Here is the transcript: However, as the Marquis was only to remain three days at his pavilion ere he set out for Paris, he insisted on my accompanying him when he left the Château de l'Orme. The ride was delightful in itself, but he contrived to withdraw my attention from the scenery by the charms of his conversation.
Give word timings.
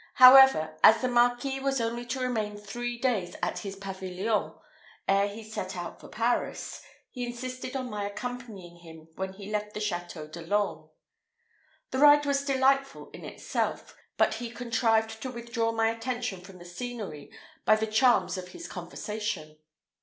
However, 0.15 0.79
as 0.83 0.99
the 0.99 1.07
Marquis 1.07 1.59
was 1.59 1.79
only 1.79 2.07
to 2.07 2.19
remain 2.19 2.57
three 2.57 2.97
days 2.97 3.35
at 3.43 3.59
his 3.59 3.75
pavilion 3.75 4.51
ere 5.07 5.27
he 5.27 5.43
set 5.43 5.77
out 5.77 5.99
for 5.99 6.07
Paris, 6.07 6.81
he 7.11 7.23
insisted 7.23 7.75
on 7.75 7.87
my 7.91 8.05
accompanying 8.09 8.77
him 8.77 9.09
when 9.15 9.33
he 9.33 9.51
left 9.51 9.75
the 9.75 9.79
Château 9.79 10.31
de 10.31 10.41
l'Orme. 10.41 10.89
The 11.91 11.99
ride 11.99 12.25
was 12.25 12.43
delightful 12.43 13.11
in 13.11 13.23
itself, 13.23 13.95
but 14.17 14.33
he 14.33 14.49
contrived 14.49 15.21
to 15.21 15.29
withdraw 15.29 15.71
my 15.71 15.91
attention 15.91 16.41
from 16.41 16.57
the 16.57 16.65
scenery 16.65 17.29
by 17.63 17.75
the 17.75 17.85
charms 17.85 18.39
of 18.39 18.47
his 18.53 18.67
conversation. 18.67 19.59